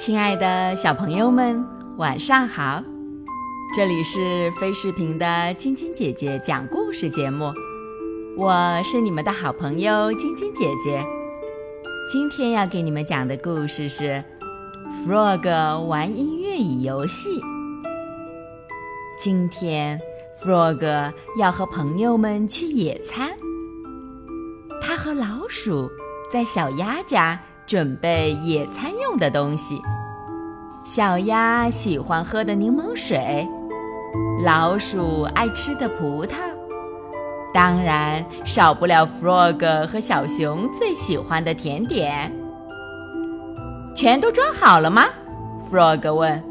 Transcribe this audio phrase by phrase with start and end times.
[0.00, 1.62] 亲爱的小朋友们，
[1.98, 2.82] 晚上好！
[3.76, 7.52] 这里是飞视频的晶晶姐姐讲故事节目，
[8.34, 11.04] 我是你们的好朋友晶晶姐姐。
[12.10, 14.24] 今天要给你们讲的故事是
[15.06, 17.38] 《Frog 玩音乐与游戏》。
[19.18, 20.00] 今天
[20.42, 23.32] ，Frog 要和朋友们去野餐，
[24.80, 25.90] 他和老鼠
[26.32, 27.38] 在小鸭家。
[27.70, 29.80] 准备野餐用的东西，
[30.84, 33.46] 小鸭喜欢喝的柠檬水，
[34.44, 36.34] 老鼠爱吃的葡萄，
[37.54, 42.34] 当然少不了 Frog 和小熊最喜欢的甜点。
[43.94, 45.04] 全都装好了吗
[45.70, 46.42] ？Frog 问。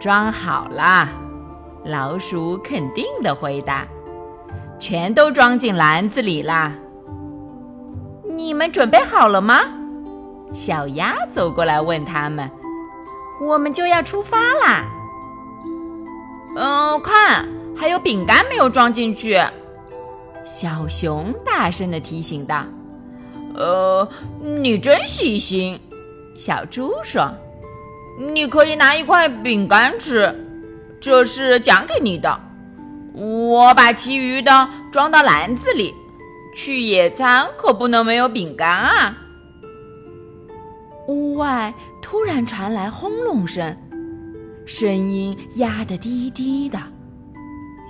[0.00, 1.08] 装好了，
[1.84, 3.84] 老鼠肯定的回答。
[4.78, 6.72] 全都装进篮子里啦。
[8.30, 9.62] 你们准备好了吗？
[10.52, 12.50] 小鸭走过来问他们
[13.40, 14.86] ：“我们就要出发啦。”
[16.56, 19.38] 嗯，看，还有饼干没有装进去。
[20.44, 22.64] 小熊大声的提醒道
[23.54, 24.08] ：“呃，
[24.40, 25.78] 你真细心。”
[26.36, 27.30] 小猪说
[28.18, 30.34] ：“你可以拿一块饼干吃，
[31.00, 32.40] 这是奖给你的。
[33.12, 35.94] 我把其余的装到篮子里。
[36.54, 39.18] 去野餐可不能没有饼干啊。”
[41.08, 43.76] 屋外突然传来轰隆声，
[44.64, 46.78] 声音压得低低的，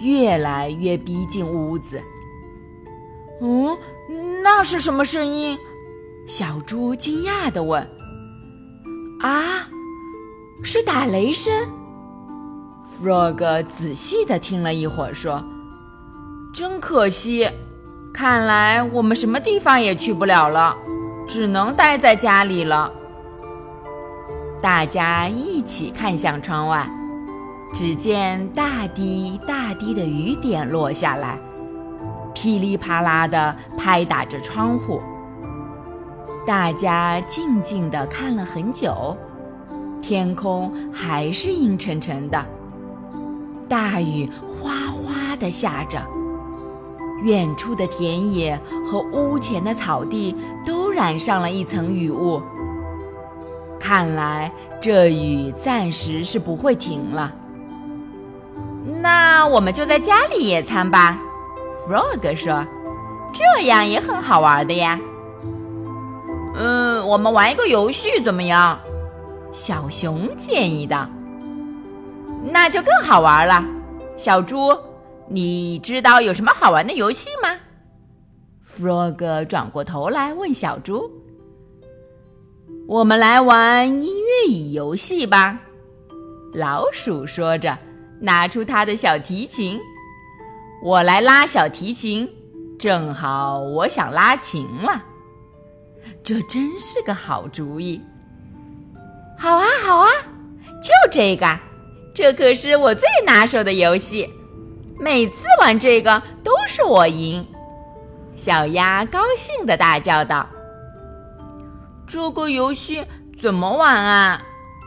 [0.00, 2.02] 越来越逼近屋子。
[3.40, 3.76] 嗯，
[4.42, 5.56] 那是什么声音？
[6.26, 7.82] 小猪惊讶地问。
[9.20, 9.68] 啊，
[10.62, 11.52] 是打雷声。
[13.00, 15.42] Frog 仔细地听了一会儿，说
[16.54, 17.48] ：“真可惜，
[18.12, 20.76] 看来我们什么地方也去不了了，
[21.28, 22.90] 只能待在家里了。”
[24.64, 26.88] 大家一起看向窗外，
[27.74, 31.38] 只见大滴大滴的雨点落下来，
[32.32, 35.02] 噼里啪啦地拍打着窗户。
[36.46, 39.14] 大家静静地看了很久，
[40.00, 42.42] 天空还是阴沉沉的，
[43.68, 46.02] 大雨哗哗地下着，
[47.22, 52.40] 远处的田野和屋前的草地都染上了一层雨雾。
[53.84, 54.50] 看来
[54.80, 57.30] 这雨暂时是不会停了。
[59.02, 61.18] 那我们就在家里野餐吧
[61.86, 62.64] ，Frog 说，
[63.30, 64.98] 这样也很好玩的呀。
[66.56, 68.78] 嗯，我们玩一个游戏怎么样？
[69.52, 71.06] 小熊建议道。
[72.50, 73.62] 那就更好玩了。
[74.16, 74.74] 小猪，
[75.28, 77.50] 你知道有什么好玩的游戏吗
[78.66, 81.10] ？Frog 转过头来问小猪。
[82.86, 85.58] 我们来玩音乐椅游戏吧，
[86.52, 87.76] 老鼠说着，
[88.20, 89.80] 拿出他的小提琴。
[90.82, 92.28] 我来拉小提琴，
[92.78, 95.02] 正好我想拉琴了。
[96.22, 98.02] 这真是个好主意。
[99.38, 100.10] 好啊，好啊，
[100.82, 101.58] 就这个，
[102.14, 104.28] 这可是我最拿手的游戏，
[105.00, 107.44] 每次玩这个都是我赢。
[108.36, 110.46] 小鸭高兴的大叫道。
[112.14, 113.04] 这个游戏
[113.42, 114.40] 怎么玩啊？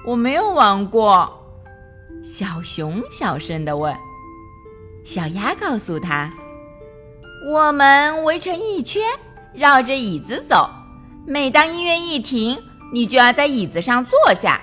[0.06, 1.30] 我没有玩过。
[2.24, 3.94] 小熊小声的问。
[5.04, 6.32] 小鸭告诉他
[7.52, 9.04] ：“我们围成一圈，
[9.54, 10.70] 绕着椅子走。
[11.26, 12.58] 每当音乐一停，
[12.94, 14.62] 你就要在椅子上坐下。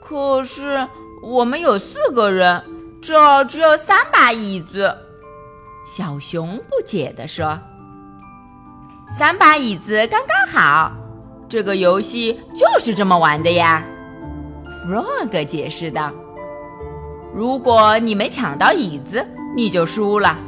[0.00, 0.88] 可是
[1.22, 2.64] 我们有四个人，
[3.02, 4.96] 这只有三把椅子。”
[5.86, 7.60] 小熊不解地说。
[9.18, 10.90] 三把椅子刚刚好，
[11.52, 13.84] 这个游戏就是这么玩的呀。
[14.86, 16.10] Frog 解释道
[17.36, 19.22] ：“如果你没抢到椅子，
[19.54, 20.38] 你就输了。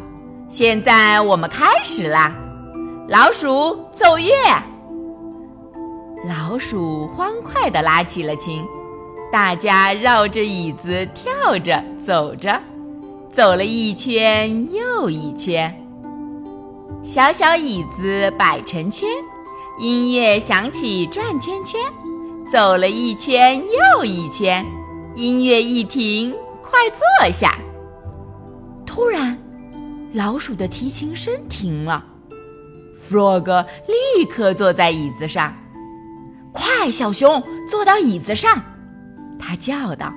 [0.49, 2.35] 现在我们开始啦！
[3.07, 4.33] 老鼠奏乐。”
[6.25, 8.65] 老鼠欢快地拉起了琴，
[9.31, 12.59] 大家绕着椅子跳着走着，
[13.31, 15.71] 走了一圈又一圈。
[17.03, 19.07] 小小椅子摆成圈，
[19.77, 21.81] 音乐响起转圈圈，
[22.51, 23.61] 走了一圈
[23.97, 24.65] 又一圈，
[25.17, 26.33] 音乐一停，
[26.63, 27.59] 快坐下。
[28.87, 29.37] 突然，
[30.13, 32.05] 老鼠的提琴声停了
[33.11, 35.53] ，Frog 立刻坐在椅子上。
[36.53, 38.63] 快，小熊，坐到椅子上！
[39.41, 40.13] 他叫道。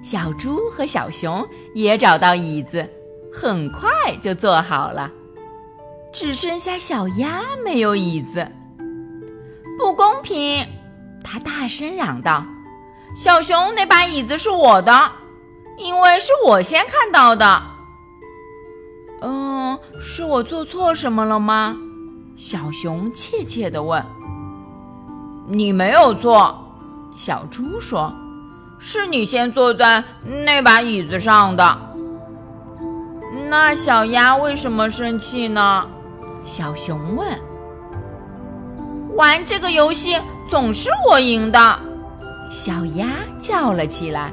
[0.00, 2.88] 小猪和小熊也找到椅子，
[3.32, 3.88] 很快
[4.20, 5.10] 就坐好了。
[6.12, 8.46] 只剩下小鸭没有椅子，
[9.78, 10.66] 不公平！
[11.24, 12.44] 他大声嚷道
[13.16, 15.10] ：“小熊，那把椅子是我的，
[15.78, 17.62] 因为是我先看到的。
[19.22, 21.74] ”“嗯，是我做错什么了吗？”
[22.36, 24.04] 小熊怯怯地问。
[25.48, 26.58] “你没有错。”
[27.16, 28.12] 小猪说
[28.78, 30.04] ，“是你先坐在
[30.44, 31.78] 那把椅子上的。”
[33.48, 35.88] 那小鸭为什么生气呢？
[36.44, 37.28] 小熊问。
[39.14, 40.16] 玩这个游戏
[40.50, 41.78] 总是我赢的，
[42.50, 43.06] 小鸭
[43.38, 44.32] 叫了起来。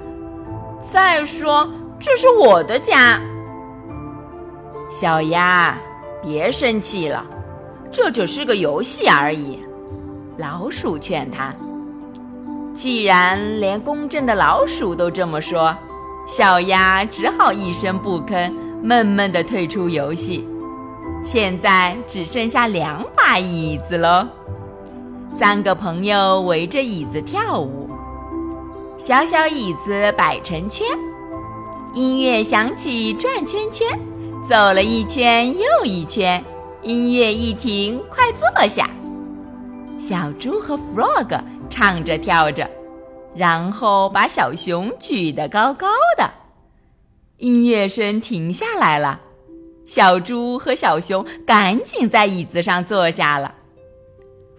[0.91, 1.69] 再说，
[1.99, 3.19] 这是我的家。
[4.89, 5.77] 小鸭，
[6.23, 7.25] 别生气了，
[7.91, 9.59] 这只是个游戏而已。
[10.37, 11.53] 老鼠劝他。
[12.73, 15.75] 既然连公正的老鼠都这么说，
[16.25, 18.51] 小鸭只好一声不吭，
[18.81, 20.47] 闷闷地退出游戏。
[21.23, 24.27] 现在只剩下两把椅子喽。
[25.37, 27.89] 三个朋友围着椅子跳舞，
[28.97, 30.85] 小小椅子摆成圈，
[31.93, 33.87] 音乐响起转圈圈，
[34.49, 36.43] 走了一圈又一圈，
[36.81, 38.89] 音乐一停，快坐下。
[39.97, 41.39] 小猪和 Frog
[41.69, 42.69] 唱着跳着，
[43.35, 45.87] 然后把小熊举得高高
[46.17, 46.29] 的。
[47.37, 49.19] 音乐声停下来了，
[49.89, 53.55] 小猪和小熊赶紧在椅子上坐下了。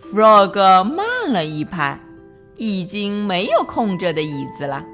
[0.03, 1.97] Frog 慢了一拍，
[2.57, 4.85] 已经没有空着的椅子了。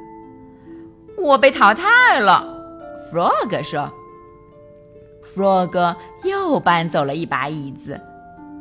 [1.16, 2.46] 我被淘汰了
[3.10, 3.90] ，Frog 说。
[5.34, 7.98] Frog 又搬走了一把椅子，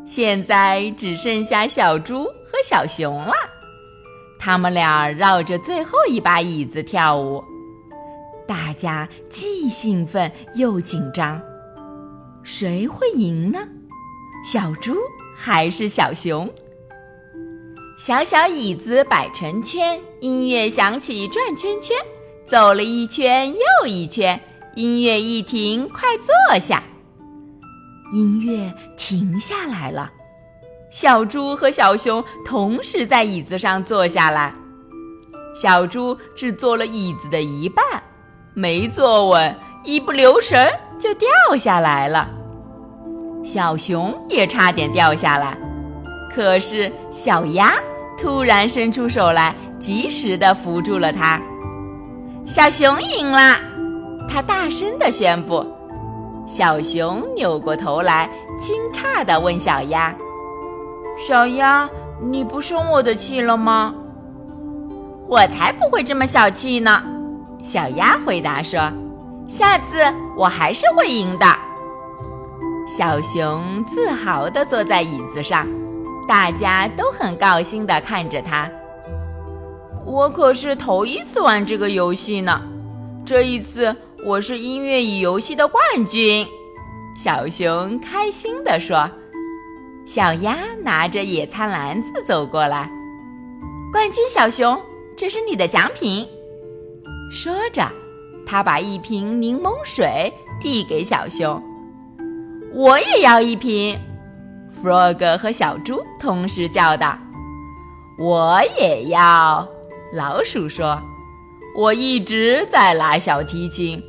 [0.05, 3.33] 现在只剩下小猪和小熊了。
[4.39, 7.43] 他们俩绕着最后一把椅子跳舞，
[8.47, 11.41] 大家既兴奋又紧张。
[12.45, 13.67] 谁会赢呢？
[14.45, 14.95] 小猪？
[15.35, 16.47] 还是小熊。
[17.97, 21.97] 小小椅子摆成圈，音乐响起转圈圈，
[22.45, 24.39] 走了一圈又一圈，
[24.75, 26.83] 音乐一停，快坐下。
[28.13, 30.11] 音乐停下来了，
[30.91, 34.53] 小猪和小熊同时在椅子上坐下来。
[35.55, 37.83] 小猪只坐了椅子的一半，
[38.53, 42.29] 没坐稳，一不留神就掉下来了。
[43.43, 45.57] 小熊也差点掉下来，
[46.33, 47.73] 可是小鸭
[48.17, 51.39] 突然伸出手来，及时的扶住了它。
[52.45, 53.57] 小熊赢了，
[54.27, 55.65] 它大声的宣布。
[56.47, 60.15] 小熊扭过头来，惊诧的问小鸭
[61.27, 61.89] ：“小鸭，
[62.21, 63.93] 你不生我的气了吗
[65.27, 67.01] ？”“我才不会这么小气呢！”
[67.61, 68.79] 小鸭回答说
[69.47, 69.97] ：“下次
[70.35, 71.45] 我还是会赢的。”
[72.87, 75.67] 小熊自豪地坐在椅子上，
[76.27, 78.69] 大家都很高兴地看着他。
[80.05, 82.61] 我可是头一次玩这个游戏呢，
[83.25, 86.45] 这一次我是音乐椅游戏的冠军。
[87.17, 89.09] 小熊开心地说。
[90.05, 92.87] 小鸭拿着野餐篮子走过来，
[93.91, 94.79] 冠军小熊，
[95.17, 96.23] 这是你的奖品。
[97.31, 97.89] 说着，
[98.45, 101.61] 他把一瓶柠檬水递给小熊。
[102.73, 103.97] 我也要一瓶
[104.83, 107.17] ，Frog 和小猪同时叫道
[108.19, 109.67] ：“我也要。”
[110.13, 111.01] 老鼠说
[111.75, 114.01] ：“我一直在拉小提琴，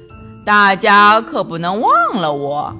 [0.44, 2.74] 大家可不能忘了我。”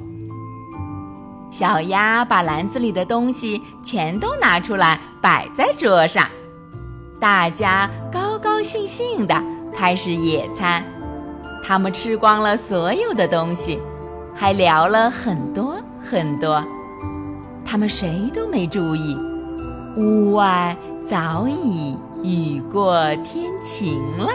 [1.50, 6.28] 小鸭把篮子里的东西全都拿出来摆在桌上，
[7.18, 10.84] 大家高高兴兴的开始野餐。
[11.62, 13.80] 他们吃光了所有的东西。
[14.38, 16.62] 还聊了很多很多，
[17.64, 19.16] 他们谁都没注意，
[19.96, 20.76] 屋外
[21.08, 24.28] 早已雨过天晴了。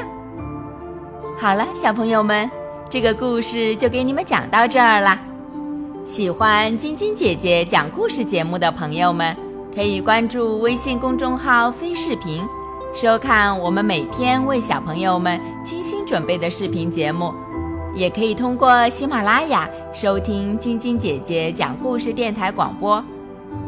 [1.37, 2.49] 好了，小朋友们，
[2.89, 5.15] 这个故事就给你们讲到这儿了。
[6.03, 9.37] 喜欢晶晶姐姐讲故事节目的朋友们，
[9.75, 12.43] 可以关注微信公众号“飞视频”，
[12.93, 17.33] 收看我们每天为小朋友们精心准备的视频节目。
[17.95, 23.03] 也可以通过喜马拉雅收听晶晶姐姐讲故事电台广播。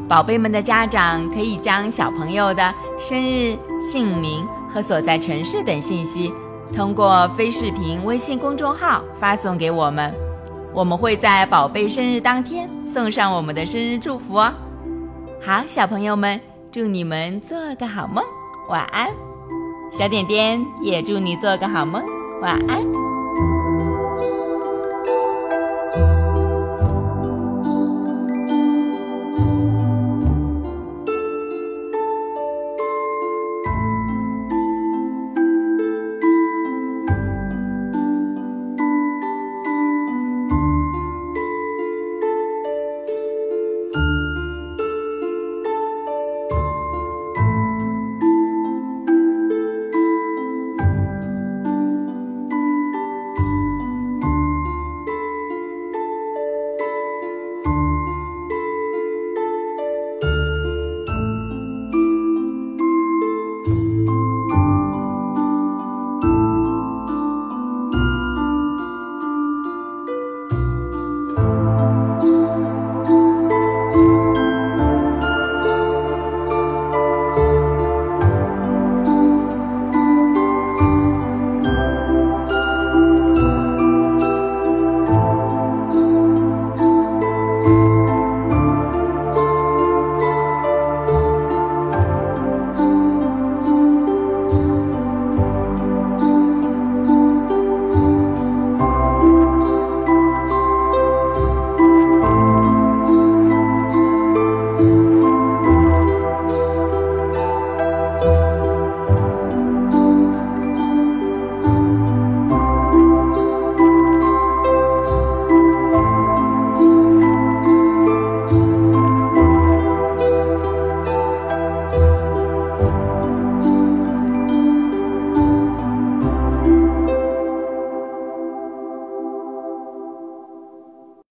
[0.09, 6.31] 宝贝们的家长可以将小朋友的生日、姓名和所在城市等信息，
[6.75, 10.13] 通过非视频微信公众号发送给我们，
[10.73, 14.53] 我们会在宝贝生日当天送上我们的生日祝福哦。
[15.41, 16.39] 好，小朋友们，
[16.71, 18.23] 祝你们做个好梦，
[18.67, 19.13] 晚安。
[19.91, 22.03] 小点点也祝你做个好梦，
[22.41, 23.02] 晚安。